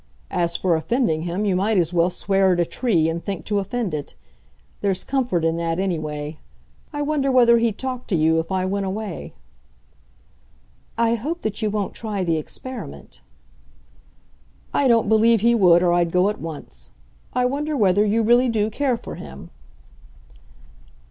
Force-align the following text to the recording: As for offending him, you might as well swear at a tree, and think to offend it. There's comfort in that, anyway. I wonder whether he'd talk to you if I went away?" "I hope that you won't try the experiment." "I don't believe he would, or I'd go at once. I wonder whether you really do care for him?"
As 0.31 0.57
for 0.57 0.75
offending 0.75 1.21
him, 1.29 1.45
you 1.45 1.55
might 1.55 1.77
as 1.77 1.93
well 1.93 2.09
swear 2.09 2.53
at 2.53 2.59
a 2.59 2.65
tree, 2.65 3.07
and 3.07 3.23
think 3.23 3.45
to 3.45 3.59
offend 3.59 3.93
it. 3.93 4.15
There's 4.79 5.03
comfort 5.03 5.45
in 5.45 5.57
that, 5.57 5.77
anyway. 5.77 6.39
I 6.91 7.03
wonder 7.03 7.31
whether 7.31 7.59
he'd 7.59 7.77
talk 7.77 8.07
to 8.07 8.15
you 8.15 8.39
if 8.39 8.51
I 8.51 8.65
went 8.65 8.87
away?" 8.87 9.35
"I 10.97 11.13
hope 11.13 11.43
that 11.43 11.61
you 11.61 11.69
won't 11.69 11.93
try 11.93 12.23
the 12.23 12.37
experiment." 12.37 13.21
"I 14.73 14.87
don't 14.87 15.07
believe 15.07 15.41
he 15.41 15.53
would, 15.53 15.83
or 15.83 15.93
I'd 15.93 16.09
go 16.09 16.29
at 16.29 16.41
once. 16.41 16.89
I 17.33 17.45
wonder 17.45 17.77
whether 17.77 18.03
you 18.03 18.23
really 18.23 18.49
do 18.49 18.71
care 18.71 18.97
for 18.97 19.13
him?" 19.13 19.51